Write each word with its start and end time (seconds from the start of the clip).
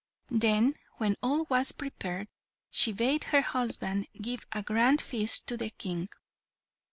Then, 0.31 0.77
when 0.97 1.15
all 1.21 1.43
was 1.47 1.71
prepared, 1.73 2.27
she 2.71 2.91
bade 2.91 3.25
her 3.25 3.41
husband 3.41 4.07
give 4.19 4.47
a 4.51 4.63
grand 4.63 4.99
feast 4.99 5.45
to 5.49 5.57
the 5.57 5.69
King. 5.69 6.09